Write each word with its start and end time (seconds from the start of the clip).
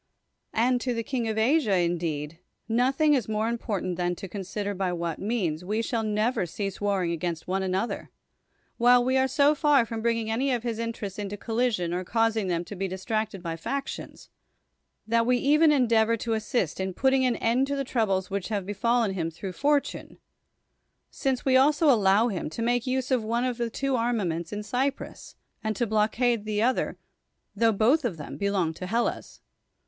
And 0.55 0.81
to 0.81 0.95
the 0.95 1.03
king 1.03 1.27
(of 1.27 1.37
Asia), 1.37 1.77
indeed, 1.77 2.39
in 2.67 2.79
i:i'i"' 2.79 2.91
''.•more 3.29 3.47
important 3.47 3.97
than 3.97 4.15
to 4.15 4.27
consider 4.27 4.73
by 4.73 4.89
wb.it 4.89 5.19
tiM';i:i: 5.19 5.57
W(e 5.57 5.81
shall 5.83 6.01
never 6.01 6.47
cf^asi^ 6.47 6.81
warring 6.81 7.11
against 7.11 7.47
one 7.47 7.61
jiiiMtii,;•. 7.61 7.99
while 8.77 9.05
we 9.05 9.15
are 9.15 9.27
so 9.27 9.53
far 9.53 9.85
from 9.85 10.01
bringing 10.01 10.31
any 10.31 10.51
oT 10.51 10.63
c;: 10.63 10.69
93 10.69 10.71
THE 10.71 10.71
WORLD'S 10.71 10.75
FAMOUS 10.75 10.79
ORATIONS 10.79 10.95
interests 10.95 11.19
into 11.19 11.37
collision 11.37 11.93
or 11.93 12.03
causing 12.03 12.47
them 12.47 12.65
to 12.65 12.75
be 12.75 12.87
dis 12.87 13.05
tricted 13.05 13.41
by 13.43 13.55
factions, 13.55 14.29
that 15.05 15.25
we 15.27 15.37
even 15.37 15.71
endeavor 15.71 16.17
to 16.17 16.33
assist 16.33 16.79
in 16.79 16.95
putting 16.95 17.23
an 17.27 17.35
end 17.35 17.67
to 17.67 17.75
the 17.75 17.83
troubles 17.83 18.31
which 18.31 18.47
have 18.49 18.65
befallen 18.65 19.13
him 19.13 19.29
through 19.29 19.53
fortune; 19.53 20.17
since 21.11 21.45
we 21.45 21.55
also 21.55 21.91
allow 21.91 22.27
him 22.27 22.49
to 22.49 22.63
make 22.63 22.87
use 22.87 23.11
of 23.11 23.23
one 23.23 23.43
of 23.45 23.59
the 23.59 23.69
two 23.69 23.95
arma 23.95 24.25
ments 24.25 24.51
in 24.51 24.63
Cyprus, 24.63 25.35
and 25.63 25.75
to 25.75 25.85
blockade 25.85 26.45
the 26.45 26.59
other, 26.59 26.97
tho 27.55 27.71
both 27.71 28.03
of 28.03 28.17
them 28.17 28.37
belong 28.37 28.73
to 28.73 28.87
Hellas. 28.87 29.41